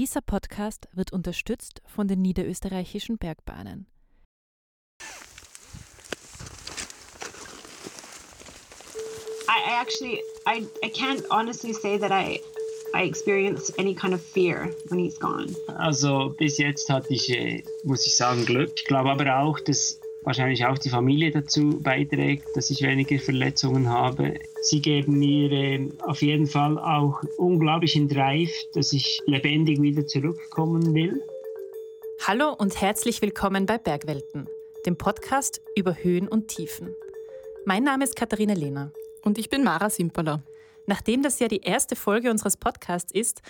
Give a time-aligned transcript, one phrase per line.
[0.00, 3.86] Dieser Podcast wird unterstützt von den niederösterreichischen Bergbahnen.
[9.46, 12.40] I, I actually I, I can't honestly say that I
[12.94, 15.54] I experienced any kind of fear when he's gone.
[15.76, 18.72] Also bis jetzt hatte ich, äh, muss ich sagen, Glück.
[18.76, 23.88] Ich glaube aber auch, dass wahrscheinlich auch die Familie dazu beiträgt, dass ich weniger Verletzungen
[23.88, 24.34] habe.
[24.62, 30.94] Sie geben mir äh, auf jeden Fall auch unglaublichen Drive, dass ich lebendig wieder zurückkommen
[30.94, 31.22] will.
[32.26, 34.46] Hallo und herzlich willkommen bei Bergwelten,
[34.84, 36.94] dem Podcast über Höhen und Tiefen.
[37.64, 38.92] Mein Name ist Katharina Lehner.
[39.22, 40.42] Und ich bin Mara Simperler.
[40.86, 43.42] Nachdem das ja die erste Folge unseres Podcasts ist,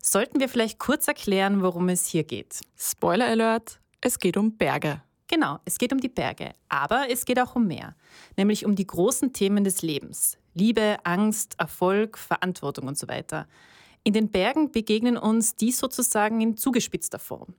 [0.00, 2.60] sollten wir vielleicht kurz erklären, worum es hier geht.
[2.76, 5.00] Spoiler Alert, es geht um Berge.
[5.32, 7.96] Genau, es geht um die Berge, aber es geht auch um mehr,
[8.36, 10.36] nämlich um die großen Themen des Lebens.
[10.52, 13.48] Liebe, Angst, Erfolg, Verantwortung und so weiter.
[14.04, 17.54] In den Bergen begegnen uns die sozusagen in zugespitzter Form.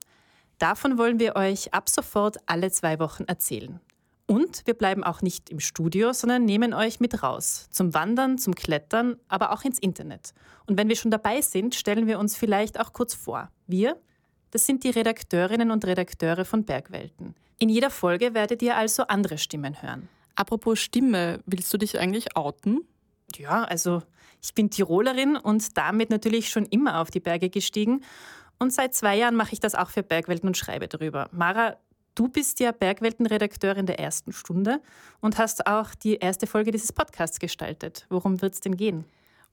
[0.60, 3.80] Davon wollen wir euch ab sofort alle zwei Wochen erzählen.
[4.28, 7.66] Und wir bleiben auch nicht im Studio, sondern nehmen euch mit raus.
[7.72, 10.32] Zum Wandern, zum Klettern, aber auch ins Internet.
[10.66, 13.50] Und wenn wir schon dabei sind, stellen wir uns vielleicht auch kurz vor.
[13.66, 14.00] Wir,
[14.54, 17.34] das sind die Redakteurinnen und Redakteure von Bergwelten.
[17.58, 20.08] In jeder Folge werdet ihr also andere Stimmen hören.
[20.36, 22.86] Apropos Stimme, willst du dich eigentlich outen?
[23.36, 24.02] Ja, also
[24.40, 28.04] ich bin Tirolerin und damit natürlich schon immer auf die Berge gestiegen.
[28.60, 31.28] Und seit zwei Jahren mache ich das auch für Bergwelten und schreibe darüber.
[31.32, 31.76] Mara,
[32.14, 34.80] Du bist ja Bergweltenredakteurin der ersten Stunde
[35.20, 38.06] und hast auch die erste Folge dieses Podcasts gestaltet.
[38.08, 39.04] Worum wird es denn gehen?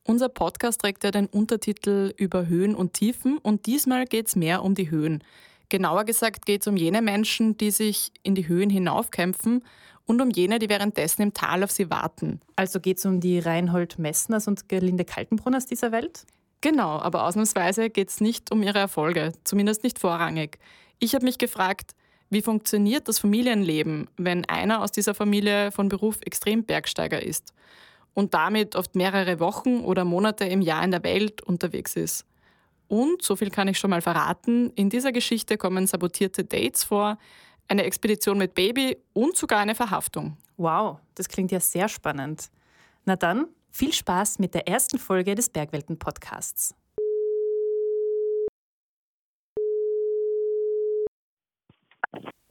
[0.03, 4.63] Unser Podcast trägt ja den Untertitel über Höhen und Tiefen und diesmal geht es mehr
[4.63, 5.23] um die Höhen.
[5.69, 9.63] Genauer gesagt geht es um jene Menschen, die sich in die Höhen hinaufkämpfen
[10.08, 12.41] und um jene, die währenddessen im Tal auf sie warten.
[12.55, 16.25] Also geht es um die Reinhold Messners und Gerlinde Kaltenbrunners dieser Welt?
[16.61, 20.58] Genau, aber ausnahmsweise geht es nicht um ihre Erfolge, zumindest nicht vorrangig.
[20.99, 21.91] Ich habe mich gefragt,
[22.31, 27.53] wie funktioniert das Familienleben, wenn einer aus dieser Familie von Beruf extrem Bergsteiger ist
[28.14, 32.26] und damit oft mehrere Wochen oder Monate im Jahr in der Welt unterwegs ist?
[32.88, 37.17] Und, so viel kann ich schon mal verraten, in dieser Geschichte kommen sabotierte Dates vor,
[37.70, 40.36] eine Expedition mit Baby und sogar eine Verhaftung.
[40.58, 42.50] Wow, das klingt ja sehr spannend.
[43.05, 46.76] Na dann, viel Spaß mit der ersten Folge des Bergwelten-Podcasts.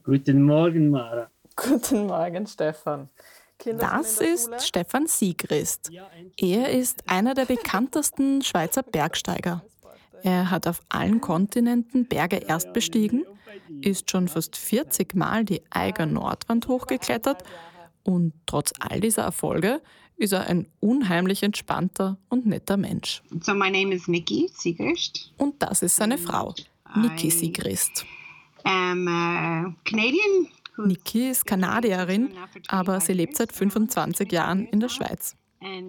[0.03, 1.29] Guten Morgen, Mara.
[1.55, 3.09] Guten Morgen, Stefan.
[3.65, 5.91] Das ist Stefan Siegrist.
[6.37, 9.63] Er ist einer der bekanntesten Schweizer Bergsteiger.
[10.23, 13.25] Er hat auf allen Kontinenten Berge erst bestiegen,
[13.81, 17.43] ist schon fast 40 Mal die Eiger Nordwand hochgeklettert
[18.03, 19.81] und trotz all dieser Erfolge
[20.17, 23.23] ist er ein unheimlich entspannter und netter Mensch.
[23.41, 25.33] So my name is Nikki Siegrist.
[25.37, 26.53] Und das ist seine Frau,
[26.95, 28.05] Nikki Siegrist.
[28.63, 30.47] I'm Canadian.
[30.77, 32.33] Niki ist Kanadierin,
[32.67, 35.35] aber sie lebt seit 25 Jahren in der Schweiz.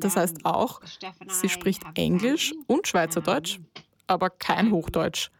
[0.00, 0.80] Das heißt auch,
[1.28, 3.58] sie spricht Englisch und Schweizerdeutsch,
[4.06, 5.30] aber kein Hochdeutsch.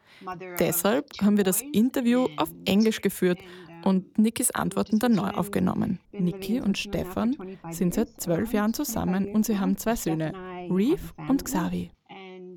[0.58, 3.38] Deshalb haben wir das Interview auf Englisch geführt
[3.84, 5.98] und Nikis Antworten dann neu aufgenommen.
[6.12, 7.36] Niki und Stefan
[7.70, 10.32] sind seit zwölf Jahren zusammen und sie haben zwei Söhne,
[10.70, 11.90] Reeve und Xavi.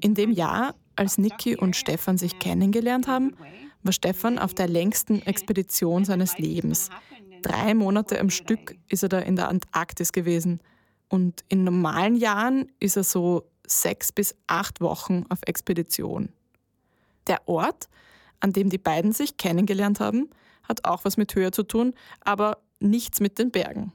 [0.01, 3.35] In dem Jahr, als Niki und Stefan sich kennengelernt haben,
[3.85, 6.89] war Stefan auf der längsten Expedition seines Lebens.
[7.41, 10.59] Drei Monate am Stück ist er da in der Antarktis gewesen.
[11.07, 16.29] Und in normalen Jahren ist er so sechs bis acht Wochen auf Expedition.
[17.27, 17.87] Der Ort,
[18.39, 20.29] an dem die beiden sich kennengelernt haben,
[20.63, 23.91] hat auch was mit Höhe zu tun, aber nichts mit den Bergen.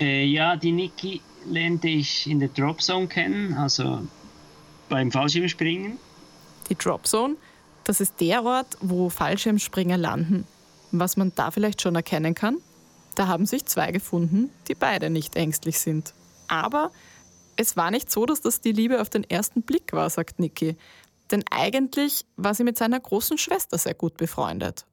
[0.00, 4.00] Äh, ja, die Niki lernte ich in der Dropzone kennen, also
[4.88, 5.98] beim Fallschirmspringen.
[6.70, 7.36] Die Dropzone,
[7.84, 10.46] das ist der Ort, wo Fallschirmspringer landen.
[10.92, 12.58] Was man da vielleicht schon erkennen kann,
[13.16, 16.14] da haben sich zwei gefunden, die beide nicht ängstlich sind.
[16.48, 16.90] Aber
[17.56, 20.76] es war nicht so, dass das die Liebe auf den ersten Blick war, sagt Niki.
[21.30, 24.86] Denn eigentlich war sie mit seiner großen Schwester sehr gut befreundet.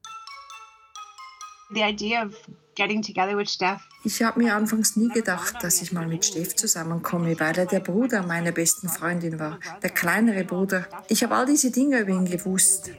[1.74, 2.34] The idea of
[2.75, 3.81] getting together with Steph.
[4.04, 7.80] Ich habe mir anfangs nie gedacht, dass ich mal mit Steff zusammenkomme, weil er der
[7.80, 10.86] Bruder meiner besten Freundin war, der kleinere Bruder.
[11.10, 12.92] Ich habe all diese Dinge über ihn gewusst,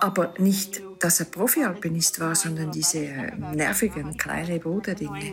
[0.00, 5.32] aber nicht, dass er Profi-Alpinist war, sondern diese äh, nervigen kleinen Bruderdinge.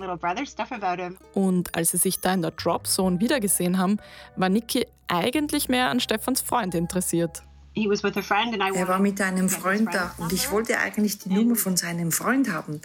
[1.33, 3.99] Und als sie sich da in der Dropzone wiedergesehen haben,
[4.35, 7.43] war Niki eigentlich mehr an Stefans Freund interessiert.
[7.75, 10.51] He was with a friend and I Er war mit einem Freund da und ich
[10.51, 12.81] wollte eigentlich die Nummer von seinem Freund haben.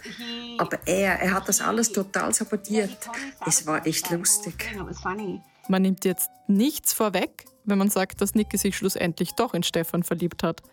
[0.57, 2.97] Aber er, er hat das alles total sabotiert.
[3.45, 4.55] Es war echt lustig.
[4.73, 5.41] It was funny.
[5.67, 7.45] Man nimmt jetzt nichts vorweg.
[7.65, 10.63] wenn man sagt, dass Niki sich schlussendlich doch in Stefan verliebt hat.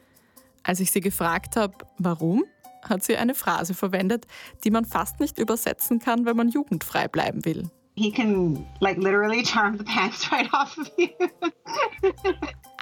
[0.63, 2.45] Als ich sie gefragt habe, warum,
[2.83, 4.27] hat sie eine Phrase verwendet,
[4.65, 7.71] die man fast nicht übersetzen kann, wenn man jugendfrei bleiben will.
[7.99, 11.09] He can like literally charm the pants right off of you.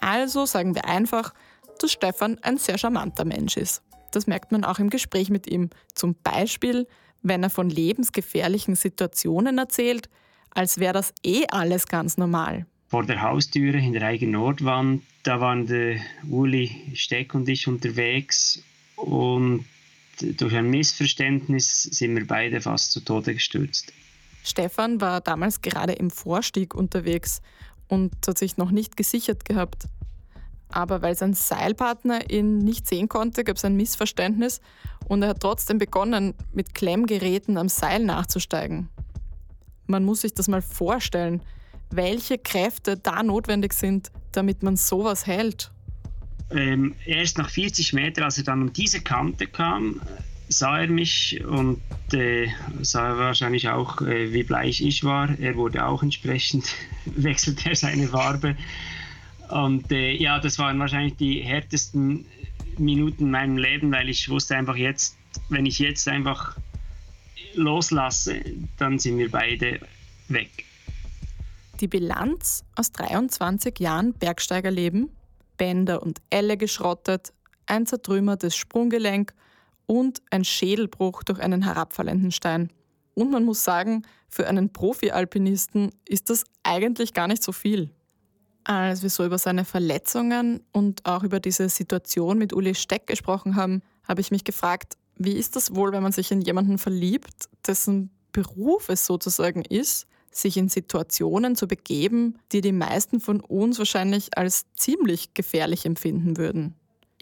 [0.04, 1.32] Also sagen wir einfach,
[1.80, 3.82] dass Stefan ein sehr charmanter Mensch ist.
[4.12, 5.70] Das merkt man auch im Gespräch mit ihm.
[5.94, 6.86] Zum Beispiel,
[7.22, 10.08] wenn er von lebensgefährlichen Situationen erzählt,
[10.50, 12.66] als wäre das eh alles ganz normal.
[12.88, 15.98] Vor der Haustüre in der eigenen Nordwand, da waren der
[16.28, 18.62] Uli Steck und ich unterwegs
[18.96, 19.64] und
[20.20, 23.92] durch ein Missverständnis sind wir beide fast zu Tode gestürzt.
[24.44, 27.40] Stefan war damals gerade im Vorstieg unterwegs
[27.94, 29.88] und hat sich noch nicht gesichert gehabt.
[30.68, 34.60] Aber weil sein Seilpartner ihn nicht sehen konnte, gab es ein Missverständnis
[35.06, 38.88] und er hat trotzdem begonnen, mit Klemmgeräten am Seil nachzusteigen.
[39.86, 41.42] Man muss sich das mal vorstellen,
[41.90, 45.70] welche Kräfte da notwendig sind, damit man sowas hält.
[46.50, 50.00] Ähm, erst nach 40 Metern, als er dann um diese Kante kam,
[50.48, 51.80] sah er mich und
[52.12, 52.48] äh,
[52.82, 55.28] sah wahrscheinlich auch, äh, wie bleich ich war.
[55.38, 56.74] Er wurde auch entsprechend,
[57.06, 58.56] wechselte er seine Farbe.
[59.48, 62.26] Und äh, ja, das waren wahrscheinlich die härtesten
[62.78, 65.16] Minuten in meinem Leben, weil ich wusste einfach jetzt,
[65.48, 66.56] wenn ich jetzt einfach
[67.54, 68.40] loslasse,
[68.78, 69.80] dann sind wir beide
[70.28, 70.50] weg.
[71.80, 75.10] Die Bilanz aus 23 Jahren Bergsteigerleben,
[75.56, 77.32] Bänder und Elle geschrottet,
[77.66, 79.34] ein zertrümmertes Sprunggelenk
[79.86, 82.70] und ein Schädelbruch durch einen herabfallenden Stein.
[83.14, 87.90] Und man muss sagen, für einen Profi-Alpinisten ist das eigentlich gar nicht so viel.
[88.64, 93.56] Als wir so über seine Verletzungen und auch über diese Situation mit Uli Steck gesprochen
[93.56, 97.48] haben, habe ich mich gefragt, wie ist das wohl, wenn man sich in jemanden verliebt,
[97.66, 103.78] dessen Beruf es sozusagen ist, sich in Situationen zu begeben, die die meisten von uns
[103.78, 106.74] wahrscheinlich als ziemlich gefährlich empfinden würden.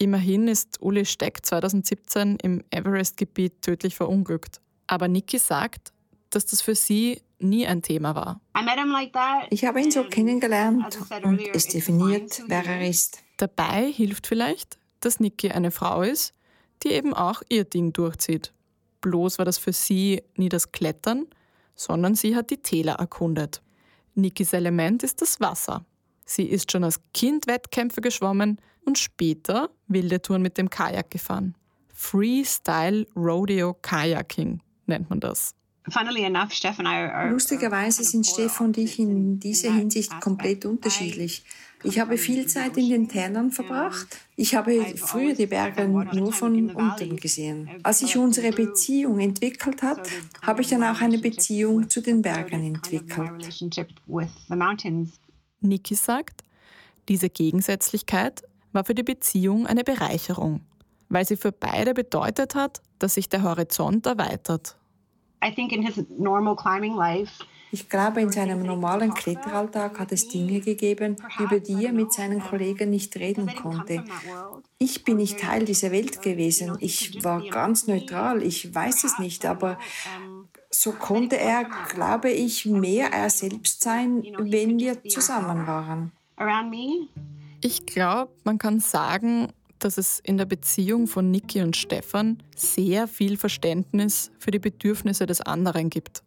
[0.03, 4.61] Immerhin ist Uli Steck 2017 im Everest-Gebiet tödlich verunglückt.
[4.89, 5.93] Aber Niki sagt,
[6.31, 8.41] dass das für sie nie ein Thema war.
[9.51, 13.23] Ich habe ihn so kennengelernt und es definiert, wer er ist.
[13.37, 16.35] Dabei hilft vielleicht, dass Niki eine Frau ist,
[16.83, 18.53] die eben auch ihr Ding durchzieht.
[19.03, 21.29] Bloß war das für sie nie das Klettern,
[21.77, 23.63] sondern sie hat die Täler erkundet.
[24.17, 25.85] Nikis Element ist das Wasser.
[26.25, 31.55] Sie ist schon als Kind Wettkämpfe geschwommen und später wilde Touren mit dem Kajak gefahren.
[31.93, 35.55] Freestyle Rodeo Kayaking nennt man das.
[37.31, 41.45] Lustigerweise sind Stefan und ich in dieser Hinsicht komplett unterschiedlich.
[41.85, 44.07] Ich habe viel Zeit in den Tälern verbracht.
[44.37, 47.69] Ich habe früher die Berge nur von unten gesehen.
[47.83, 50.09] Als sich unsere Beziehung entwickelt hat,
[50.43, 53.49] habe ich dann auch eine Beziehung zu den Bergen entwickelt.
[55.61, 56.45] Niki sagt,
[57.09, 60.61] diese Gegensätzlichkeit war für die Beziehung eine Bereicherung,
[61.09, 64.77] weil sie für beide bedeutet hat, dass sich der Horizont erweitert.
[67.75, 72.41] Ich glaube, in seinem normalen Kletteralltag hat es Dinge gegeben, über die er mit seinen
[72.41, 74.05] Kollegen nicht reden konnte.
[74.79, 76.77] Ich bin nicht Teil dieser Welt gewesen.
[76.81, 78.43] Ich war ganz neutral.
[78.43, 79.79] Ich weiß es nicht, aber
[80.69, 86.13] so konnte er, glaube ich, mehr er selbst sein, wenn wir zusammen waren.
[87.65, 93.07] Ich glaube, man kann sagen, dass es in der Beziehung von Niki und Stefan sehr
[93.07, 96.25] viel Verständnis für die Bedürfnisse des anderen gibt.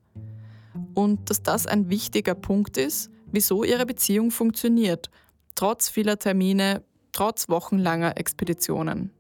[0.94, 5.10] Und dass das ein wichtiger Punkt ist, wieso ihre Beziehung funktioniert,
[5.56, 9.12] trotz vieler Termine, trotz wochenlanger Expeditionen.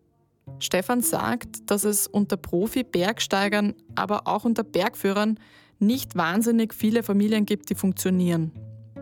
[0.60, 5.38] Stefan sagt, dass es unter Profi-Bergsteigern, aber auch unter Bergführern
[5.80, 8.54] nicht wahnsinnig viele Familien gibt, die funktionieren.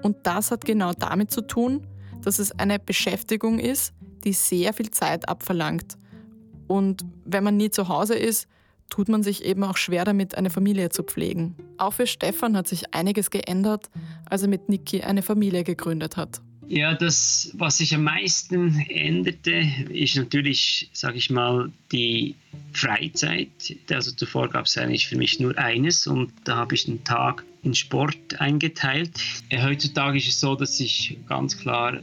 [0.02, 1.86] Und das hat genau damit zu tun,
[2.24, 5.98] dass es eine Beschäftigung ist, die sehr viel Zeit abverlangt.
[6.68, 8.48] Und wenn man nie zu Hause ist,
[8.90, 11.56] tut man sich eben auch schwer damit, eine Familie zu pflegen.
[11.78, 13.90] Auch für Stefan hat sich einiges geändert,
[14.30, 16.42] als er mit Niki eine Familie gegründet hat.
[16.68, 22.36] Ja, das, was sich am meisten änderte, ist natürlich, sage ich mal, die
[22.72, 23.50] Freizeit.
[23.90, 27.44] Also zuvor gab es eigentlich für mich nur eines und da habe ich den Tag
[27.64, 29.20] in Sport eingeteilt.
[29.56, 32.00] Heutzutage ist es so, dass ich ganz klar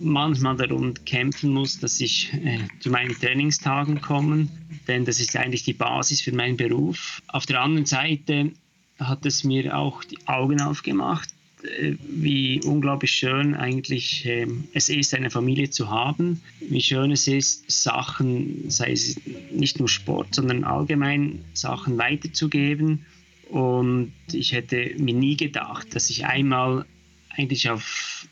[0.00, 4.48] manchmal darum kämpfen muss, dass ich äh, zu meinen Trainingstagen komme,
[4.86, 7.22] denn das ist eigentlich die Basis für meinen Beruf.
[7.28, 8.52] Auf der anderen Seite
[8.98, 11.28] hat es mir auch die Augen aufgemacht,
[11.62, 17.26] äh, wie unglaublich schön eigentlich äh, es ist, eine Familie zu haben, wie schön es
[17.26, 19.16] ist, Sachen, sei es
[19.52, 23.06] nicht nur Sport, sondern allgemein Sachen weiterzugeben.
[23.50, 26.84] Und ich hätte mir nie gedacht, dass ich einmal
[27.30, 28.28] eigentlich auf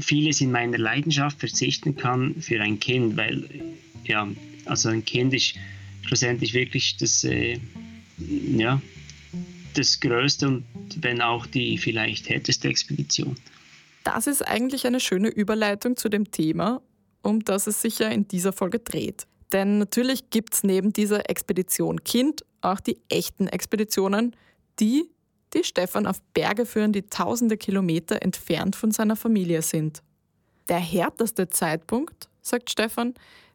[0.00, 3.48] vieles in meiner Leidenschaft verzichten kann für ein Kind, weil
[4.04, 4.28] ja,
[4.64, 5.54] also ein Kind ist
[6.02, 7.58] schlussendlich wirklich das, äh,
[8.18, 8.80] ja,
[9.74, 10.64] das größte und
[11.00, 13.36] wenn auch die vielleicht härteste Expedition.
[14.04, 16.82] Das ist eigentlich eine schöne Überleitung zu dem Thema,
[17.22, 19.26] um das es sich ja in dieser Folge dreht.
[19.54, 24.34] Denn natürlich gibt es neben dieser Expedition Kind auch die echten Expeditionen,
[24.80, 25.04] die,
[25.54, 30.02] die Stefan auf Berge führen, die tausende Kilometer entfernt von seiner Familie sind.
[30.68, 33.14] Der härteste Zeitpunkt, sagt Stefan,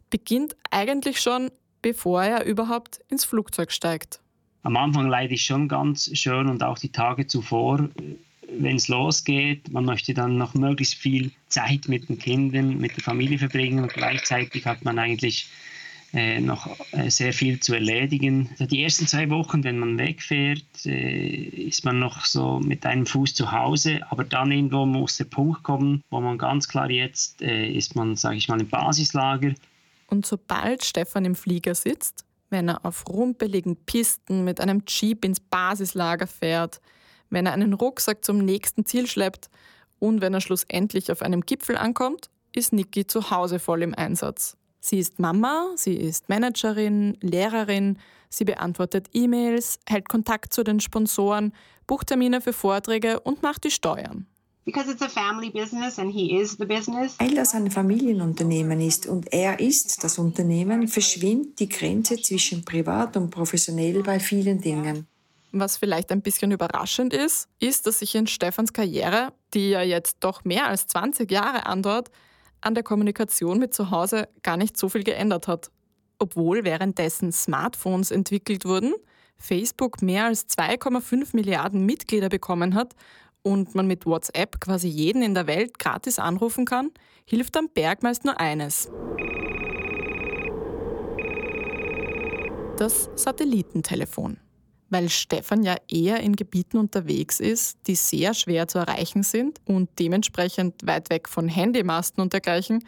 [0.09, 1.51] beginnt eigentlich schon,
[1.81, 4.21] bevor er überhaupt ins Flugzeug steigt.
[4.63, 7.89] Am Anfang leide ich schon ganz schön und auch die Tage zuvor,
[8.47, 9.69] wenn es losgeht.
[9.69, 13.93] Man möchte dann noch möglichst viel Zeit mit den Kindern, mit der Familie verbringen und
[13.93, 15.49] gleichzeitig hat man eigentlich
[16.13, 18.49] äh, noch äh, sehr viel zu erledigen.
[18.51, 21.37] Also die ersten zwei Wochen, wenn man wegfährt, äh,
[21.67, 25.63] ist man noch so mit einem Fuß zu Hause, aber dann irgendwo muss der Punkt
[25.63, 29.53] kommen, wo man ganz klar jetzt äh, ist man, sage ich mal, im Basislager.
[30.07, 35.39] Und sobald Stefan im Flieger sitzt, wenn er auf rumpeligen Pisten mit einem Jeep ins
[35.39, 36.81] Basislager fährt,
[37.29, 39.49] wenn er einen Rucksack zum nächsten Ziel schleppt
[39.99, 44.57] und wenn er schlussendlich auf einem Gipfel ankommt, ist Niki zu Hause voll im Einsatz.
[44.79, 47.97] Sie ist Mama, sie ist Managerin, Lehrerin,
[48.29, 51.53] sie beantwortet E-Mails, hält Kontakt zu den Sponsoren,
[51.85, 54.25] bucht Termine für Vorträge und macht die Steuern.
[57.17, 63.17] Weil das ein Familienunternehmen ist und er ist das Unternehmen, verschwimmt die Grenze zwischen privat
[63.17, 65.07] und professionell bei vielen Dingen.
[65.51, 70.17] Was vielleicht ein bisschen überraschend ist, ist, dass sich in Stefans Karriere, die ja jetzt
[70.19, 72.11] doch mehr als 20 Jahre andauert,
[72.61, 75.71] an der Kommunikation mit zu Hause gar nicht so viel geändert hat.
[76.17, 78.93] Obwohl währenddessen Smartphones entwickelt wurden,
[79.37, 82.93] Facebook mehr als 2,5 Milliarden Mitglieder bekommen hat
[83.41, 86.91] und man mit WhatsApp quasi jeden in der Welt gratis anrufen kann,
[87.25, 88.89] hilft am Berg meist nur eines.
[92.77, 94.37] Das Satellitentelefon
[94.89, 99.89] weil Stefan ja eher in Gebieten unterwegs ist, die sehr schwer zu erreichen sind und
[99.99, 102.83] dementsprechend weit weg von Handymasten und dergleichen,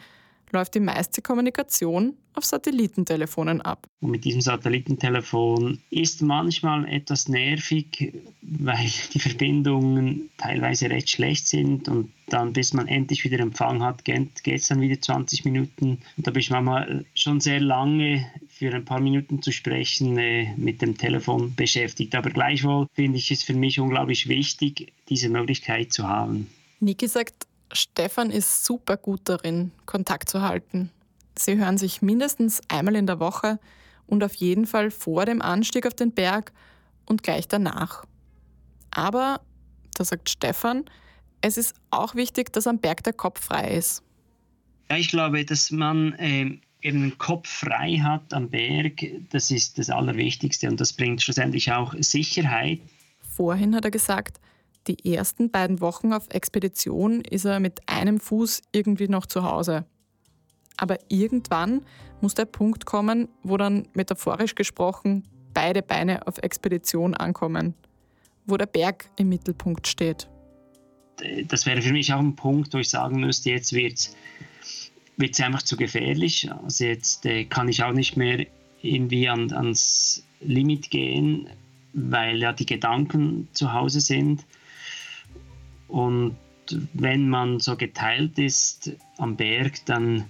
[0.52, 3.86] läuft die meiste Kommunikation auf Satellitentelefonen ab.
[4.00, 11.88] Und mit diesem Satellitentelefon ist manchmal etwas nervig, weil die Verbindungen teilweise recht schlecht sind
[11.88, 15.98] und dann, bis man endlich wieder Empfang hat, geht es dann wieder 20 Minuten.
[16.16, 18.26] Und da bin ich manchmal schon sehr lange
[18.62, 22.14] für ein paar Minuten zu sprechen äh, mit dem Telefon beschäftigt.
[22.14, 26.46] Aber gleichwohl finde ich es für mich unglaublich wichtig, diese Möglichkeit zu haben.
[26.78, 30.90] Niki sagt, Stefan ist super gut darin, Kontakt zu halten.
[31.36, 33.58] Sie hören sich mindestens einmal in der Woche
[34.06, 36.52] und auf jeden Fall vor dem Anstieg auf den Berg
[37.06, 38.04] und gleich danach.
[38.92, 39.40] Aber,
[39.96, 40.84] da sagt Stefan,
[41.40, 44.04] es ist auch wichtig, dass am Berg der Kopf frei ist.
[44.88, 49.78] Ja, ich glaube, dass man äh, eben den Kopf frei hat am Berg, das ist
[49.78, 52.80] das Allerwichtigste und das bringt schlussendlich auch Sicherheit.
[53.20, 54.40] Vorhin hat er gesagt,
[54.88, 59.84] die ersten beiden Wochen auf Expedition ist er mit einem Fuß irgendwie noch zu Hause.
[60.76, 61.82] Aber irgendwann
[62.20, 65.24] muss der Punkt kommen, wo dann metaphorisch gesprochen
[65.54, 67.74] beide Beine auf Expedition ankommen,
[68.46, 70.28] wo der Berg im Mittelpunkt steht.
[71.46, 74.16] Das wäre für mich auch ein Punkt, wo ich sagen müsste, jetzt wird es
[75.18, 76.50] einfach zu gefährlich.
[76.64, 78.46] Also jetzt äh, kann ich auch nicht mehr
[78.82, 81.48] irgendwie an, ans Limit gehen,
[81.92, 84.44] weil ja die Gedanken zu Hause sind.
[85.88, 86.36] Und
[86.94, 90.24] wenn man so geteilt ist am Berg, dann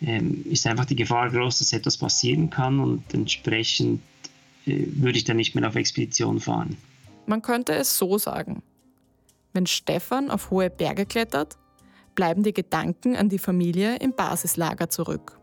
[0.00, 4.02] ähm, ist einfach die Gefahr groß, dass etwas passieren kann und entsprechend
[4.66, 6.76] äh, würde ich dann nicht mehr auf Expedition fahren.
[7.26, 8.62] Man könnte es so sagen.
[9.52, 11.56] Wenn Stefan auf hohe Berge klettert,
[12.16, 15.38] bleiben die Gedanken an die Familie im Basislager zurück.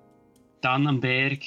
[0.60, 1.42] Dann am Berg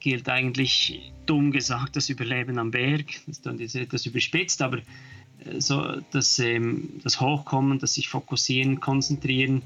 [0.00, 3.06] gilt eigentlich dumm gesagt das Überleben am Berg.
[3.26, 4.80] Das ist dann etwas überspitzt, aber
[5.58, 9.62] so das, ähm, das Hochkommen, das sich fokussieren, konzentrieren.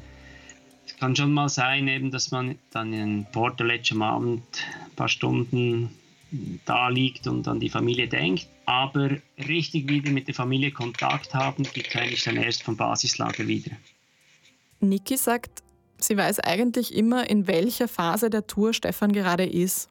[0.86, 4.44] Es kann schon mal sein, eben, dass man dann in Porto Lecce am Abend
[4.84, 5.90] ein paar Stunden
[6.64, 8.48] da liegt und an die Familie denkt.
[8.66, 13.46] Aber richtig wieder mit der Familie Kontakt haben, gibt es eigentlich dann erst vom Basislager
[13.46, 13.72] wieder.
[14.80, 15.62] Niki sagt,
[15.98, 19.90] sie weiß eigentlich immer, in welcher Phase der Tour Stefan gerade ist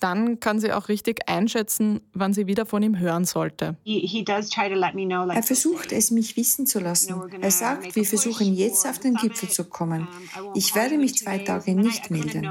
[0.00, 3.76] dann kann sie auch richtig einschätzen, wann sie wieder von ihm hören sollte.
[3.84, 7.14] Er versucht es, mich wissen zu lassen.
[7.40, 10.08] Er sagt, wir versuchen jetzt auf den Gipfel zu kommen.
[10.54, 12.50] Ich werde mich zwei Tage nicht melden.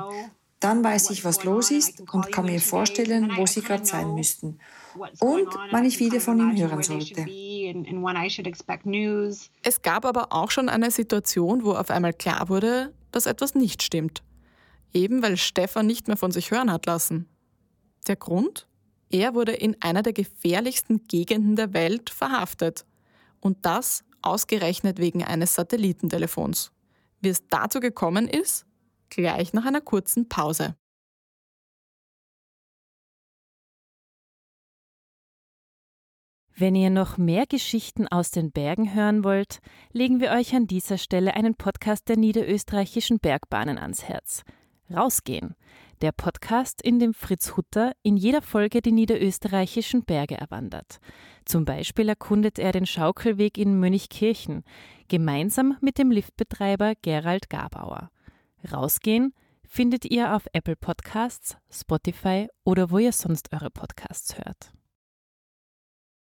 [0.59, 4.59] Dann weiß ich, was los ist und kann mir vorstellen, wo sie gerade sein müssten
[5.19, 7.25] und wann ich wieder von ihm hören sollte.
[9.63, 13.83] Es gab aber auch schon eine Situation, wo auf einmal klar wurde, dass etwas nicht
[13.83, 14.23] stimmt.
[14.93, 17.27] Eben weil Stefan nicht mehr von sich hören hat lassen.
[18.07, 18.67] Der Grund?
[19.09, 22.85] Er wurde in einer der gefährlichsten Gegenden der Welt verhaftet.
[23.39, 26.71] Und das ausgerechnet wegen eines Satellitentelefons.
[27.21, 28.65] Wie es dazu gekommen ist,
[29.09, 30.75] gleich nach einer kurzen Pause.
[36.59, 39.61] Wenn ihr noch mehr Geschichten aus den Bergen hören wollt,
[39.93, 44.43] legen wir euch an dieser Stelle einen Podcast der niederösterreichischen Bergbahnen ans Herz.
[44.93, 45.55] Rausgehen.
[46.01, 50.99] Der Podcast, in dem Fritz Hutter in jeder Folge die niederösterreichischen Berge erwandert.
[51.45, 54.65] Zum Beispiel erkundet er den Schaukelweg in Mönchkirchen,
[55.07, 58.11] gemeinsam mit dem Liftbetreiber Gerald Gabauer.
[58.69, 59.33] Rausgehen
[59.65, 64.73] findet ihr auf Apple Podcasts, Spotify oder wo ihr sonst eure Podcasts hört.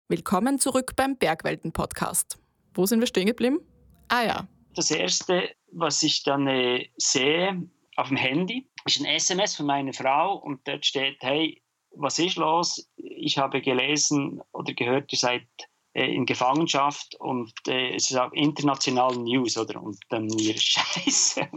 [0.07, 2.37] Willkommen zurück beim Bergwelten-Podcast.
[2.75, 3.59] Wo sind wir stehen geblieben?
[4.07, 4.47] Ah ja.
[4.75, 9.93] Das erste, was ich dann äh, sehe auf dem Handy, ist ein SMS von meiner
[9.93, 11.59] Frau und dort steht: Hey,
[11.89, 12.87] was ist los?
[12.97, 15.47] Ich habe gelesen oder gehört, ihr seid
[15.93, 19.81] äh, in Gefangenschaft und äh, es ist auch internationale News, oder?
[19.81, 21.49] Und dann mir Scheiße.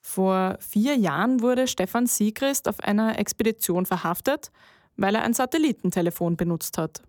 [0.00, 4.52] Vor vier Jahren wurde Stefan Siegrist auf einer Expedition verhaftet,
[4.96, 7.02] weil er ein Satellitentelefon benutzt hat.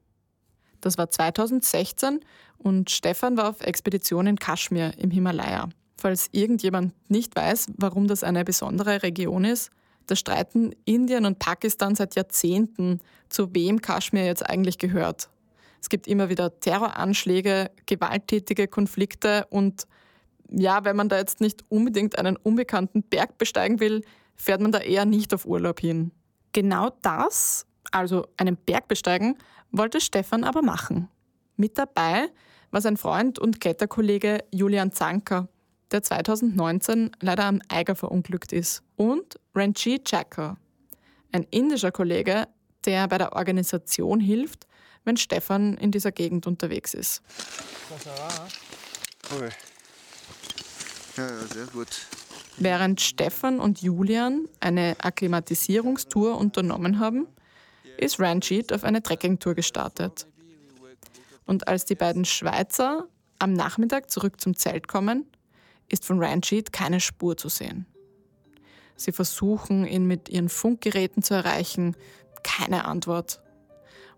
[0.81, 2.19] Das war 2016
[2.57, 5.69] und Stefan war auf Expedition in Kaschmir im Himalaya.
[5.97, 9.71] Falls irgendjemand nicht weiß, warum das eine besondere Region ist,
[10.07, 15.29] da streiten Indien und Pakistan seit Jahrzehnten, zu wem Kaschmir jetzt eigentlich gehört.
[15.81, 19.85] Es gibt immer wieder Terroranschläge, gewalttätige Konflikte und
[20.49, 24.03] ja, wenn man da jetzt nicht unbedingt einen unbekannten Berg besteigen will,
[24.35, 26.11] fährt man da eher nicht auf Urlaub hin.
[26.53, 29.37] Genau das, also einen Berg besteigen,
[29.71, 31.09] wollte Stefan aber machen.
[31.55, 32.29] Mit dabei
[32.71, 35.47] war sein Freund und Kletterkollege Julian Zanker,
[35.91, 40.57] der 2019 leider am Eiger verunglückt ist, und Ranjit Jacker,
[41.31, 42.47] ein indischer Kollege,
[42.85, 44.67] der bei der Organisation hilft,
[45.03, 47.21] wenn Stefan in dieser Gegend unterwegs ist.
[51.17, 51.87] Ja, ja, sehr gut.
[52.57, 57.27] Während Stefan und Julian eine Akklimatisierungstour unternommen haben,
[57.99, 60.27] ist Ranjit auf eine Trekkingtour gestartet.
[61.45, 63.07] Und als die beiden Schweizer
[63.39, 65.25] am Nachmittag zurück zum Zelt kommen,
[65.89, 67.85] ist von Ranjit keine Spur zu sehen.
[68.95, 71.95] Sie versuchen, ihn mit ihren Funkgeräten zu erreichen,
[72.43, 73.41] keine Antwort.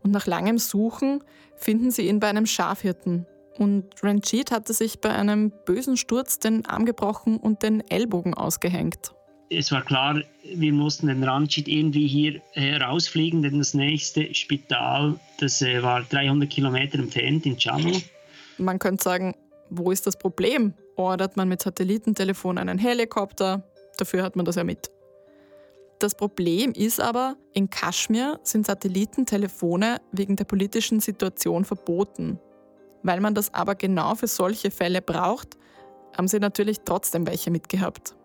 [0.03, 1.23] Und nach langem Suchen
[1.55, 3.27] finden sie ihn bei einem Schafhirten.
[3.57, 9.13] Und Ranjit hatte sich bei einem bösen Sturz den Arm gebrochen und den Ellbogen ausgehängt
[9.51, 15.61] es war klar, wir mussten den Ranjit irgendwie hier herausfliegen, denn das nächste Spital, das
[15.61, 17.99] äh, war 300 Kilometer entfernt in Jammu.
[18.57, 19.35] Man könnte sagen,
[19.69, 20.73] wo ist das Problem?
[20.95, 23.63] Ordert man mit Satellitentelefon einen Helikopter?
[23.97, 24.89] Dafür hat man das ja mit.
[25.99, 32.39] Das Problem ist aber, in Kaschmir sind Satellitentelefone wegen der politischen Situation verboten.
[33.03, 35.57] Weil man das aber genau für solche Fälle braucht,
[36.17, 38.15] haben sie natürlich trotzdem welche mitgehabt.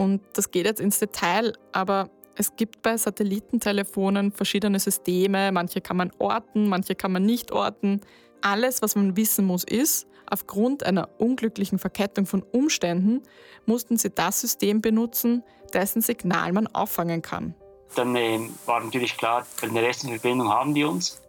[0.00, 5.52] Und das geht jetzt ins Detail, aber es gibt bei Satellitentelefonen verschiedene Systeme.
[5.52, 8.00] Manche kann man orten, manche kann man nicht orten.
[8.40, 13.22] Alles, was man wissen muss, ist, aufgrund einer unglücklichen Verkettung von Umständen
[13.66, 17.54] mussten sie das System benutzen, dessen Signal man auffangen kann.
[17.94, 21.20] Dann äh, war natürlich klar, eine Restverbindung haben die uns.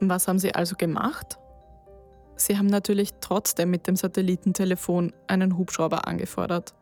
[0.00, 1.38] Was haben sie also gemacht?
[2.34, 6.74] Sie haben natürlich trotzdem mit dem Satellitentelefon einen Hubschrauber angefordert.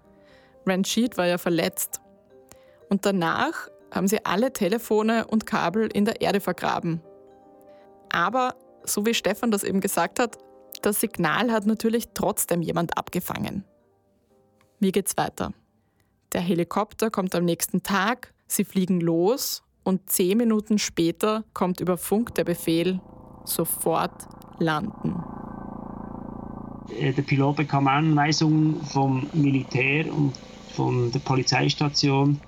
[0.66, 2.00] Ranjit war ja verletzt.
[2.88, 7.00] Und danach haben sie alle Telefone und Kabel in der Erde vergraben.
[8.10, 10.38] Aber, so wie Stefan das eben gesagt hat,
[10.82, 13.64] das Signal hat natürlich trotzdem jemand abgefangen.
[14.80, 15.52] Wie geht's weiter?
[16.32, 21.96] Der Helikopter kommt am nächsten Tag, sie fliegen los und zehn Minuten später kommt über
[21.96, 23.00] Funk der Befehl,
[23.44, 24.26] sofort
[24.58, 25.22] landen.
[26.98, 30.32] Äh, der Pilot bekam Anweisungen vom Militär und
[30.74, 32.40] von der Polizeistation.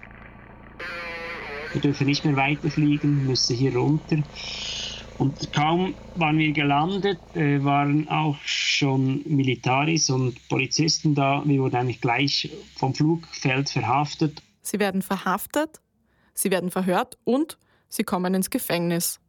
[1.73, 4.19] Wir dürfen nicht mehr weiterfliegen, müssen hier runter.
[5.19, 11.43] Und kaum waren wir gelandet, äh, waren auch schon Militaris und Polizisten da.
[11.45, 14.43] Wir wurden eigentlich gleich vom Flugfeld verhaftet.
[14.61, 15.81] Sie werden verhaftet,
[16.35, 17.57] sie werden verhört und
[17.89, 19.21] sie kommen ins Gefängnis.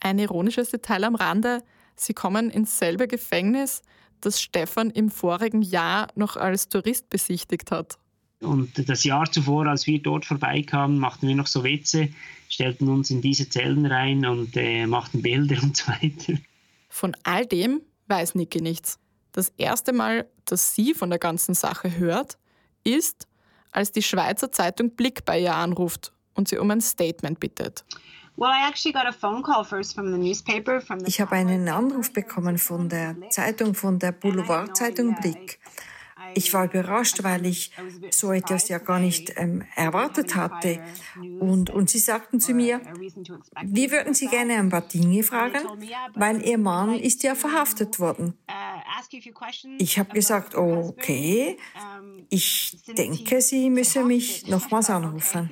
[0.00, 1.62] Ein ironisches Detail am Rande,
[1.96, 3.82] sie kommen ins selbe Gefängnis,
[4.20, 7.98] das Stefan im vorigen Jahr noch als Tourist besichtigt hat.
[8.42, 12.08] Und das Jahr zuvor, als wir dort vorbeikamen, machten wir noch so Witze,
[12.48, 16.40] stellten uns in diese Zellen rein und äh, machten Bilder und so weiter.
[16.88, 18.98] Von all dem weiß Niki nichts.
[19.32, 22.36] Das erste Mal, dass sie von der ganzen Sache hört,
[22.84, 23.26] ist,
[23.70, 27.84] als die Schweizer Zeitung Blick bei ihr anruft und sie um ein Statement bittet.
[31.06, 35.58] Ich habe einen Anruf bekommen von der Zeitung, von der Boulevardzeitung Blick.
[36.34, 37.72] Ich war überrascht, weil ich
[38.10, 40.82] so etwas ja gar nicht ähm, erwartet hatte.
[41.40, 42.80] Und, und sie sagten zu mir,
[43.62, 45.60] wir würden Sie gerne ein paar Dinge fragen,
[46.14, 48.34] weil Ihr Mann ist ja verhaftet worden.
[49.78, 51.56] Ich habe gesagt, okay,
[52.28, 55.50] ich denke, Sie müssen mich nochmals anrufen.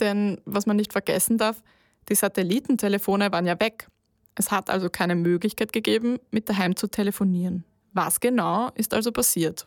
[0.00, 1.62] Denn was man nicht vergessen darf,
[2.08, 3.88] die Satellitentelefone waren ja weg.
[4.36, 7.64] Es hat also keine Möglichkeit gegeben, mit daheim zu telefonieren.
[7.92, 9.66] Was genau ist also passiert?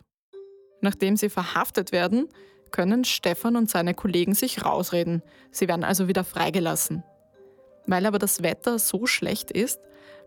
[0.80, 2.28] Nachdem sie verhaftet werden,
[2.70, 5.22] können Stefan und seine Kollegen sich rausreden.
[5.50, 7.02] Sie werden also wieder freigelassen.
[7.86, 9.80] Weil aber das Wetter so schlecht ist,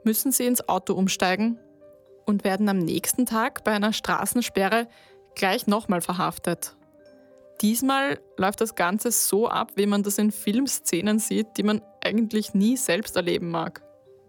[0.04, 1.60] müssen sie ins Auto umsteigen
[2.26, 4.88] und werden am nächsten Tag bei einer Straßensperre
[5.36, 6.76] gleich nochmal verhaftet.
[7.62, 12.56] Diesmal läuft das Ganze so ab, wie man das in Filmszenen sieht, die man eigentlich
[12.56, 13.84] nie selbst erleben mag.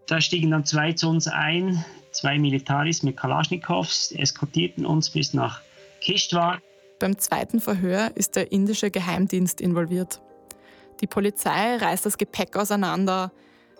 [0.06, 5.60] Da stiegen dann zwei zu uns ein, zwei Militaris mit Kalaschnikows, eskortierten uns bis nach
[6.00, 6.60] Kishtwar.
[6.98, 10.20] Beim zweiten Verhör ist der indische Geheimdienst involviert.
[11.00, 13.32] Die Polizei reißt das Gepäck auseinander,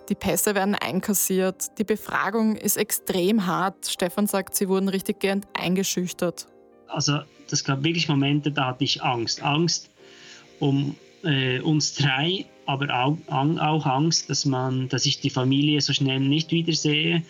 [0.08, 3.86] die Pässe werden einkassiert, die Befragung ist extrem hart.
[3.86, 6.48] Stefan sagt, sie wurden richtig gehend eingeschüchtert.
[6.88, 9.42] Also das gab wirklich Momente, da hatte ich Angst.
[9.42, 9.90] Angst
[10.58, 15.92] um äh, uns drei, aber auch, auch Angst, dass, man, dass ich die Familie so
[15.92, 17.22] schnell nicht wiedersehe.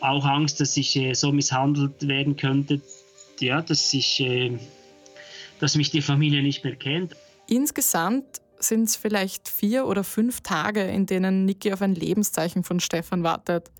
[0.00, 2.80] Auch Angst, dass ich äh, so misshandelt werden könnte,
[3.40, 4.58] ja, dass, ich, äh,
[5.60, 7.14] dass mich die Familie nicht mehr kennt.
[7.46, 12.80] Insgesamt sind es vielleicht vier oder fünf Tage, in denen Niki auf ein Lebenszeichen von
[12.80, 13.70] Stefan wartet.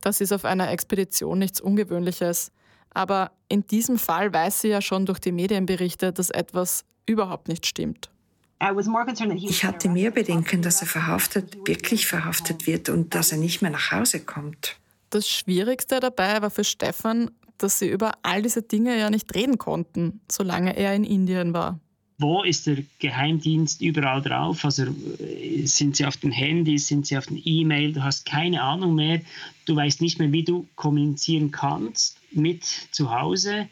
[0.00, 2.52] Das ist auf einer Expedition nichts Ungewöhnliches.
[2.90, 7.66] Aber in diesem Fall weiß sie ja schon durch die Medienberichte, dass etwas überhaupt nicht
[7.66, 8.10] stimmt.
[8.58, 13.70] Ich hatte mehr Bedenken, dass er verhaftet, wirklich verhaftet wird und dass er nicht mehr
[13.70, 14.76] nach Hause kommt.
[15.10, 19.58] Das Schwierigste dabei war für Stefan, dass sie über all diese Dinge ja nicht reden
[19.58, 21.80] konnten, solange er in Indien war.
[22.18, 24.64] Wo ist der Geheimdienst überall drauf?
[24.64, 24.84] Also
[25.18, 27.92] äh, sind sie auf den Handys, sind sie auf den E-Mail?
[27.92, 29.20] Du hast keine Ahnung mehr.
[29.66, 33.68] Du weißt nicht mehr, wie du kommunizieren kannst mit zu Hause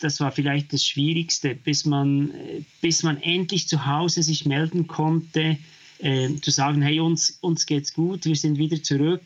[0.00, 2.32] das war vielleicht das Schwierigste, bis man,
[2.80, 5.58] bis man endlich zu Hause sich melden konnte,
[5.98, 9.22] äh, zu sagen, hey, uns, uns geht's gut, wir sind wieder zurück,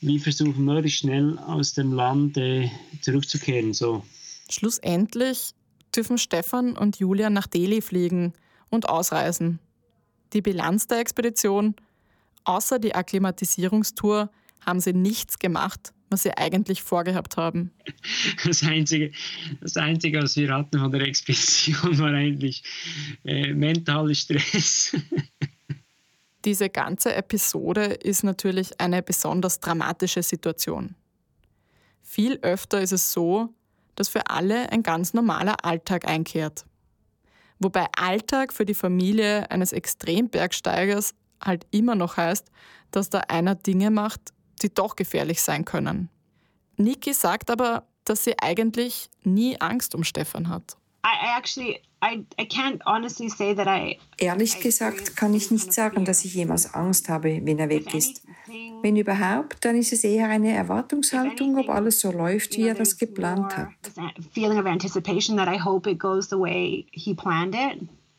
[0.00, 2.70] wir versuchen möglichst schnell aus dem Land äh,
[3.00, 3.74] zurückzukehren.
[3.74, 4.04] So.
[4.50, 5.52] Schlussendlich
[5.94, 8.32] dürfen Stefan und Julia nach Delhi fliegen
[8.70, 9.58] und ausreisen.
[10.32, 11.74] Die Bilanz der Expedition,
[12.44, 14.30] außer die Akklimatisierungstour,
[14.64, 17.70] haben sie nichts gemacht, was sie eigentlich vorgehabt haben.
[18.44, 19.12] Das Einzige,
[19.60, 22.62] das Einzige was wir hatten von der Expedition, war eigentlich
[23.24, 24.96] äh, mentaler Stress.
[26.44, 30.94] Diese ganze Episode ist natürlich eine besonders dramatische Situation.
[32.02, 33.50] Viel öfter ist es so,
[33.94, 36.64] dass für alle ein ganz normaler Alltag einkehrt.
[37.58, 42.50] Wobei Alltag für die Familie eines Extrembergsteigers halt immer noch heißt,
[42.90, 46.08] dass da einer Dinge macht, die doch gefährlich sein können.
[46.76, 50.76] Niki sagt aber, dass sie eigentlich nie Angst um Stefan hat.
[54.18, 58.22] Ehrlich gesagt kann ich nicht sagen, dass ich jemals Angst habe, wenn er weg ist.
[58.82, 62.96] Wenn überhaupt, dann ist es eher eine Erwartungshaltung, ob alles so läuft, wie er das
[62.96, 63.68] geplant hat.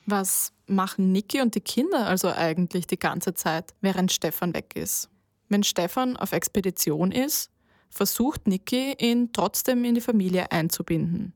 [0.05, 5.10] Was machen Niki und die Kinder also eigentlich die ganze Zeit, während Stefan weg ist?
[5.51, 7.51] Wenn Stefan auf Expedition ist,
[7.89, 11.33] versucht Niki, ihn trotzdem in die Familie einzubinden.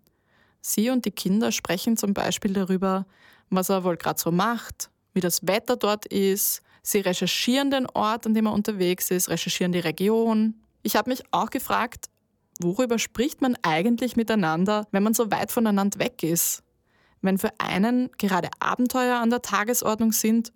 [0.61, 3.05] Sie und die Kinder sprechen zum Beispiel darüber,
[3.49, 6.61] was er wohl gerade so macht, wie das Wetter dort ist.
[6.81, 10.61] Sie recherchieren den Ort, an dem er unterwegs ist, recherchieren die Region.
[10.81, 12.05] Ich habe mich auch gefragt,
[12.61, 16.63] worüber spricht man eigentlich miteinander, wenn man so weit voneinander weg ist?
[17.21, 20.53] Wenn für einen gerade Abenteuer an der Tagesordnung sind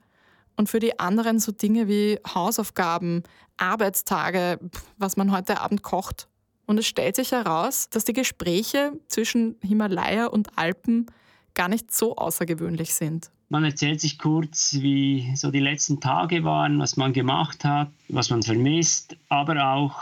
[0.60, 3.24] und für die anderen so Dinge wie Hausaufgaben,
[3.56, 4.60] Arbeitstage,
[4.98, 6.28] was man heute Abend kocht.
[6.65, 11.06] Und es stellt sich heraus, dass die Gespräche zwischen Himalaya und Alpen
[11.54, 13.32] gar nicht so außergewöhnlich sind.
[13.48, 18.30] Man erzählt sich kurz, wie so die letzten Tage waren, was man gemacht hat, was
[18.30, 19.95] man vermisst, aber auch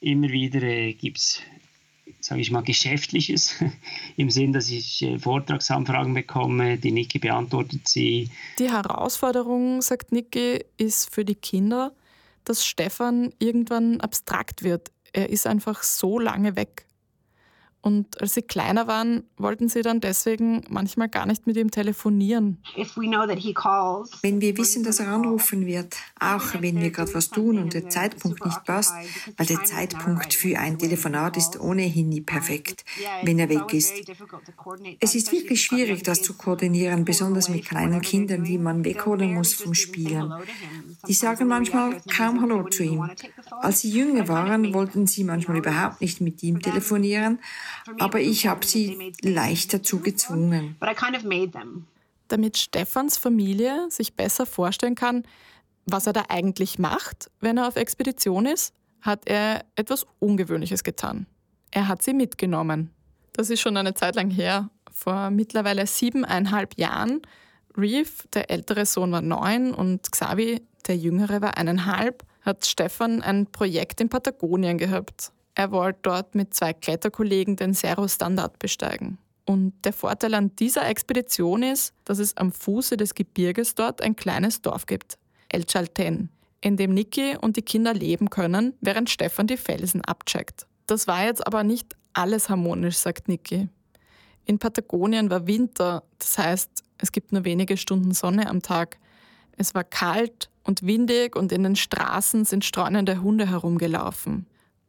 [0.00, 1.40] immer wieder gibt es
[2.24, 3.62] sage ich mal, Geschäftliches,
[4.16, 8.30] im Sinn, dass ich äh, Vortragsanfragen bekomme, die Niki beantwortet sie.
[8.58, 11.92] Die Herausforderung, sagt Niki, ist für die Kinder,
[12.44, 14.90] dass Stefan irgendwann abstrakt wird.
[15.12, 16.86] Er ist einfach so lange weg.
[17.82, 22.56] Und als sie kleiner waren, wollten sie dann deswegen manchmal gar nicht mit ihm telefonieren.
[24.22, 27.88] Wenn wir wissen, dass er anrufen wird, auch wenn wir gerade was tun und der
[27.88, 28.94] Zeitpunkt nicht passt,
[29.36, 32.84] weil der Zeitpunkt für ein Telefonat ist ohnehin nie perfekt,
[33.22, 33.94] wenn er weg ist.
[35.00, 39.54] Es ist wirklich schwierig, das zu koordinieren, besonders mit kleinen Kindern, die man wegholen muss
[39.54, 40.32] vom Spielen.
[41.08, 43.10] Die sagen manchmal kaum Hallo zu ihm.
[43.60, 47.40] Als sie jünger waren, wollten sie manchmal überhaupt nicht mit ihm telefonieren,
[47.98, 50.76] aber ich habe sie leicht dazu gezwungen.
[52.28, 55.24] Damit Stefans Familie sich besser vorstellen kann,
[55.86, 61.26] was er da eigentlich macht, wenn er auf Expedition ist, hat er etwas Ungewöhnliches getan.
[61.70, 62.90] Er hat sie mitgenommen.
[63.32, 64.70] Das ist schon eine Zeit lang her.
[64.92, 67.20] Vor mittlerweile siebeneinhalb Jahren.
[67.76, 73.46] Reef, der ältere Sohn, war neun und Xavi, der jüngere, war eineinhalb, hat Stefan ein
[73.46, 75.32] Projekt in Patagonien gehabt.
[75.56, 79.18] Er wollte dort mit zwei Kletterkollegen den Cerro Standard besteigen.
[79.46, 84.16] Und der Vorteil an dieser Expedition ist, dass es am Fuße des Gebirges dort ein
[84.16, 85.18] kleines Dorf gibt,
[85.54, 90.66] El Chalten, in dem Niki und die Kinder leben können, während Stefan die Felsen abcheckt.
[90.86, 93.68] Das war jetzt aber nicht alles harmonisch, sagt Niki.
[94.44, 98.98] In Patagonien war Winter, das heißt, es gibt nur wenige Stunden Sonne am Tag.
[99.56, 104.46] Es war kalt und windig und in den Straßen sind streunende Hunde herumgelaufen.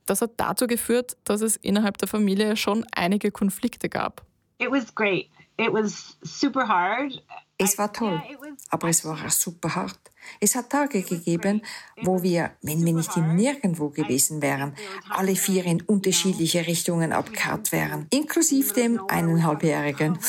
[0.08, 4.26] Das hat dazu geführt, dass es innerhalb der Familie schon einige Konflikte gab.
[4.58, 5.28] It was great.
[5.58, 7.24] It was super hard.
[7.58, 8.22] Es war toll,
[8.70, 10.00] aber es war auch super hart.
[10.42, 11.62] Es hat Tage gegeben,
[12.02, 14.76] wo wir, wenn wir nicht in nirgendwo gewesen wären,
[15.10, 20.20] alle vier in unterschiedliche Richtungen abgekarrt wären, inklusive dem eineinhalbjährigen.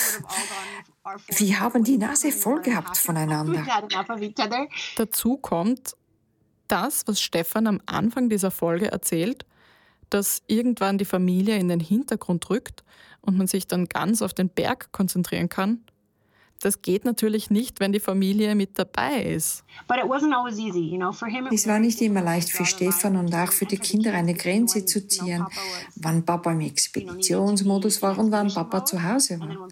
[1.37, 3.65] Wir haben die Nase voll gehabt voneinander.
[4.97, 5.97] Dazu kommt
[6.69, 9.47] das, was Stefan am Anfang dieser Folge erzählt,
[10.11, 12.85] dass irgendwann die Familie in den Hintergrund rückt
[13.21, 15.85] und man sich dann ganz auf den Berg konzentrieren kann.
[16.61, 19.65] Das geht natürlich nicht, wenn die Familie mit dabei ist.
[21.53, 25.07] Es war nicht immer leicht für Stefan und auch für die Kinder eine Grenze zu
[25.07, 25.45] ziehen,
[25.97, 29.69] wann Papa im Expeditionsmodus war und wann Papa zu Hause war.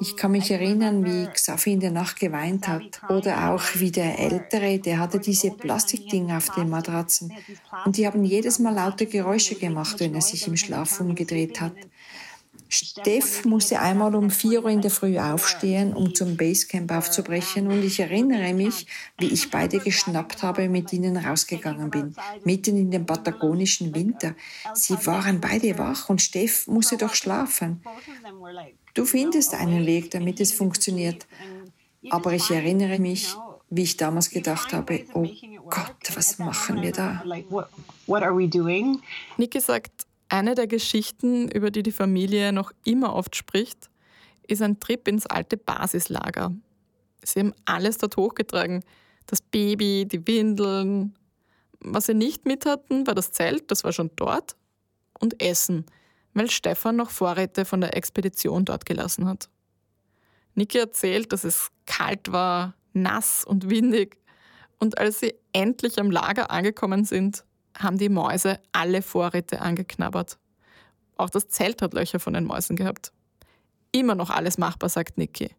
[0.00, 2.82] Ich kann mich erinnern, wie Xavi in der Nacht geweint hat.
[3.08, 7.32] Oder auch wie der Ältere, der hatte diese Plastikdinger auf den Matratzen.
[7.84, 11.74] Und die haben jedes Mal laute Geräusche gemacht, wenn er sich im Schlaf umgedreht hat.
[12.68, 17.82] Steff musste einmal um 4 Uhr in der Früh aufstehen, um zum Basecamp aufzubrechen und
[17.84, 18.86] ich erinnere mich,
[19.18, 24.34] wie ich beide geschnappt habe und mit ihnen rausgegangen bin, mitten in dem patagonischen Winter.
[24.74, 27.82] Sie waren beide wach und Steff musste doch schlafen.
[28.94, 31.26] Du findest einen Weg, damit es funktioniert.
[32.10, 33.34] Aber ich erinnere mich,
[33.70, 35.26] wie ich damals gedacht habe, oh
[35.68, 37.24] Gott, was machen wir da?
[39.36, 43.90] Niki sagt, eine der Geschichten, über die die Familie noch immer oft spricht,
[44.46, 46.54] ist ein Trip ins alte Basislager.
[47.22, 48.84] Sie haben alles dort hochgetragen.
[49.26, 51.14] Das Baby, die Windeln.
[51.80, 54.56] Was sie nicht mit hatten, war das Zelt, das war schon dort.
[55.18, 55.86] Und Essen,
[56.34, 59.48] weil Stefan noch Vorräte von der Expedition dort gelassen hat.
[60.54, 64.18] Niki erzählt, dass es kalt war, nass und windig.
[64.78, 67.44] Und als sie endlich am Lager angekommen sind,
[67.78, 70.38] haben die Mäuse alle Vorräte angeknabbert.
[71.16, 73.12] Auch das Zelt hat Löcher von den Mäusen gehabt.
[73.92, 75.50] Immer noch alles machbar, sagt Niki.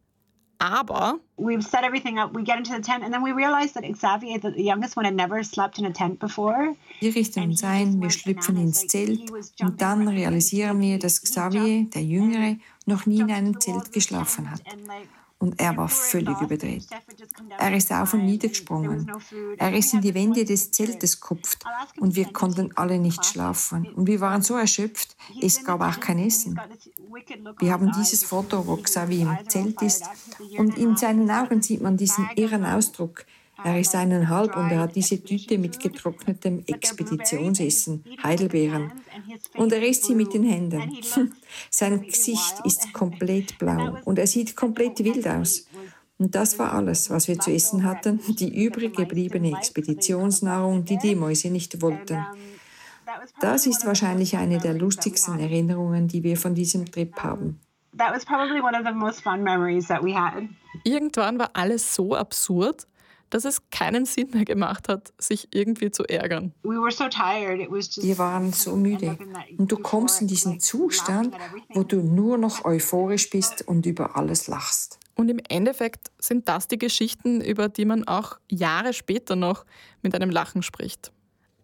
[0.59, 2.35] Aber we've set everything up.
[2.35, 5.15] We get into the tent, and then we realize that Xavier, the youngest one, had
[5.15, 6.75] never slept in a tent before.
[6.99, 12.03] Wir richten uns ein, wir schlüpfen ins Zelt und dann realisieren wir, dass Xavier, der
[12.03, 14.61] Jüngere, noch nie in einem Zelt geschlafen hat
[15.39, 16.87] und er war völlig überdreht.
[17.59, 19.11] Er ist auf und nieder gesprungen.
[19.57, 21.63] Er ist in die Wände des Zeltes gekupft
[21.99, 23.87] und wir konnten alle nicht schlafen.
[23.93, 26.59] Und wir waren so erschöpft, es gab auch kein Essen.
[27.59, 30.05] Wir haben dieses Foto, wo Xavi im Zelt ist
[30.57, 33.25] und in seinen Augen sieht man diesen irren Ausdruck.
[33.63, 38.91] Er ist eineinhalb und er hat diese Tüte mit getrocknetem Expeditionsessen, Heidelbeeren.
[39.55, 40.97] Und er isst sie mit den Händen.
[41.69, 45.67] Sein Gesicht ist komplett blau und er sieht komplett wild aus.
[46.19, 51.15] Und das war alles, was wir zu essen hatten, die übrig gebliebene Expeditionsnahrung, die die
[51.15, 52.25] Mäuse nicht wollten.
[53.39, 57.59] Das ist wahrscheinlich eine der lustigsten Erinnerungen, die wir von diesem Trip haben.
[60.83, 62.87] Irgendwann war alles so absurd,
[63.29, 66.53] dass es keinen Sinn mehr gemacht hat, sich irgendwie zu ärgern.
[66.63, 69.17] Wir waren so müde.
[69.57, 71.35] Und du kommst in diesen Zustand,
[71.69, 74.99] wo du nur noch euphorisch bist und über alles lachst.
[75.15, 79.65] Und im Endeffekt sind das die Geschichten, über die man auch Jahre später noch
[80.03, 81.11] mit einem Lachen spricht.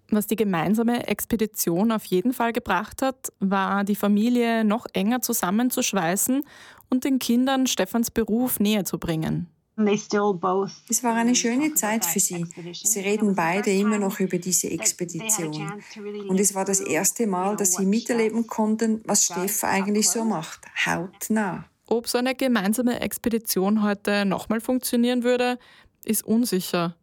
[0.09, 6.43] Was die gemeinsame Expedition auf jeden Fall gebracht hat, war die Familie noch enger zusammenzuschweißen
[6.89, 9.47] und den Kindern Stefans Beruf näher zu bringen.
[9.75, 12.45] Es war eine schöne Zeit für sie.
[12.73, 15.81] Sie reden beide immer noch über diese Expedition.
[16.27, 20.61] Und es war das erste Mal, dass sie miterleben konnten, was Steff eigentlich so macht,
[20.85, 21.65] hautnah.
[21.87, 25.57] Ob so eine gemeinsame Expedition heute nochmal funktionieren würde,
[26.05, 26.95] ist unsicher.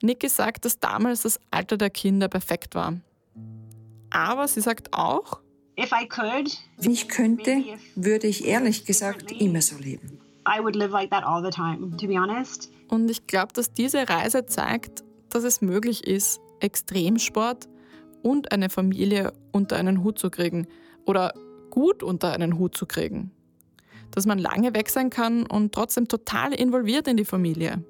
[0.00, 3.00] Niki sagt, dass damals das Alter der Kinder perfekt war.
[4.10, 5.40] Aber sie sagt auch,
[5.76, 7.64] wenn ich könnte,
[7.96, 10.20] würde ich ehrlich gesagt immer so leben.
[12.88, 17.68] Und ich glaube, dass diese Reise zeigt, dass es möglich ist, Extremsport
[18.22, 20.66] und eine Familie unter einen Hut zu kriegen
[21.06, 21.32] oder
[21.70, 23.32] gut unter einen Hut zu kriegen.
[24.10, 27.84] Dass man lange weg sein kann und trotzdem total involviert in die Familie.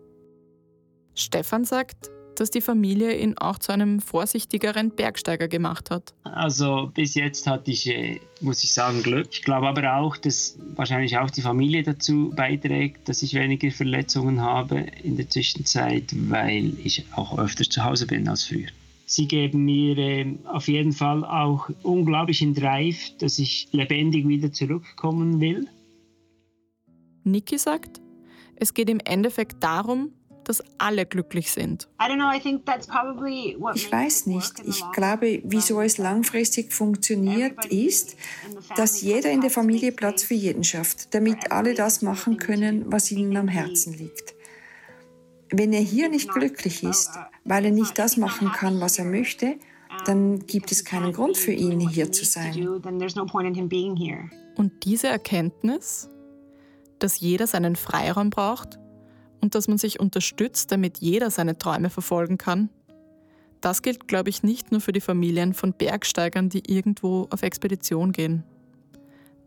[1.15, 2.11] Stefan sagt,
[2.41, 6.15] dass die Familie ihn auch zu einem vorsichtigeren Bergsteiger gemacht hat.
[6.25, 9.29] Also bis jetzt hatte ich, äh, muss ich sagen, Glück.
[9.33, 14.41] Ich glaube aber auch, dass wahrscheinlich auch die Familie dazu beiträgt, dass ich weniger Verletzungen
[14.41, 18.69] habe in der Zwischenzeit, weil ich auch öfter zu Hause bin als früher.
[19.07, 25.41] Sie geben mir äh, auf jeden Fall auch unglaublichen Drive, dass ich lebendig wieder zurückkommen
[25.41, 25.69] will.
[27.25, 28.01] Niki sagt,
[28.57, 30.13] es geht im Endeffekt darum,
[30.49, 31.89] dass alle glücklich sind.
[33.75, 34.61] Ich weiß nicht.
[34.67, 38.17] Ich glaube, wieso es langfristig funktioniert, ist,
[38.77, 43.11] dass jeder in der Familie Platz für jeden schafft, damit alle das machen können, was
[43.11, 44.35] ihnen am Herzen liegt.
[45.51, 47.11] Wenn er hier nicht glücklich ist,
[47.45, 49.57] weil er nicht das machen kann, was er möchte,
[50.07, 52.55] dann gibt es keinen Grund für ihn, hier zu sein.
[54.57, 56.09] Und diese Erkenntnis,
[56.99, 58.79] dass jeder seinen Freiraum braucht,
[59.45, 62.71] und dass man sich unterstützt, damit jeder seine Träume verfolgen kann.
[63.61, 68.13] Das gilt, glaube ich, nicht nur für die Familien von Bergsteigern, die irgendwo auf Expedition
[68.13, 68.43] gehen.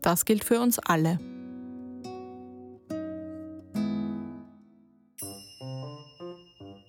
[0.00, 1.18] Das gilt für uns alle.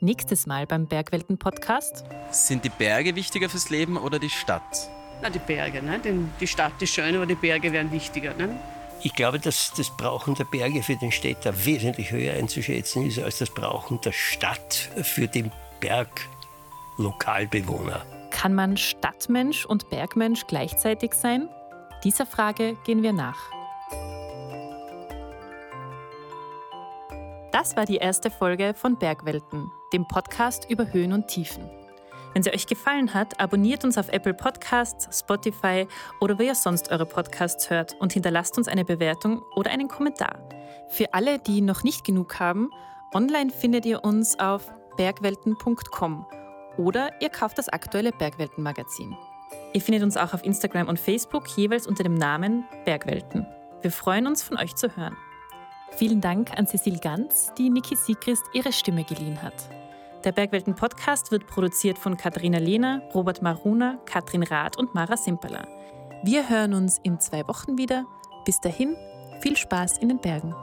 [0.02, 2.06] Nächstes Mal beim Bergwelten-Podcast.
[2.30, 4.88] Sind die Berge wichtiger fürs Leben oder die Stadt?
[5.24, 5.82] Na, die Berge.
[5.82, 6.00] Ne?
[6.40, 8.36] Die Stadt ist schön, aber die Berge wären wichtiger.
[8.36, 8.56] Ne?
[9.02, 13.38] Ich glaube, dass das Brauchen der Berge für den Städter wesentlich höher einzuschätzen ist als
[13.38, 18.06] das Brauchen der Stadt für den Berglokalbewohner.
[18.30, 21.48] Kann man Stadtmensch und Bergmensch gleichzeitig sein?
[22.04, 23.40] Dieser Frage gehen wir nach.
[27.54, 31.70] Das war die erste Folge von Bergwelten, dem Podcast über Höhen und Tiefen.
[32.34, 35.88] Wenn sie euch gefallen hat, abonniert uns auf Apple Podcasts, Spotify
[36.22, 40.38] oder wo ihr sonst eure Podcasts hört und hinterlasst uns eine Bewertung oder einen Kommentar.
[40.90, 42.70] Für alle, die noch nicht genug haben,
[43.14, 46.26] online findet ihr uns auf bergwelten.com
[46.78, 49.18] oder ihr kauft das aktuelle Bergwelten-Magazin.
[49.74, 53.46] Ihr findet uns auch auf Instagram und Facebook jeweils unter dem Namen Bergwelten.
[53.82, 55.16] Wir freuen uns, von euch zu hören.
[55.92, 59.79] Vielen Dank an Cecil Ganz, die Niki Siegrist ihre Stimme geliehen hat.
[60.26, 65.66] Der Bergwelten Podcast wird produziert von Katharina Lehner, Robert Maruna, Katrin Rath und Mara Simperler.
[66.24, 68.06] Wir hören uns in zwei Wochen wieder.
[68.44, 68.98] Bis dahin,
[69.40, 70.54] viel Spaß in den Bergen.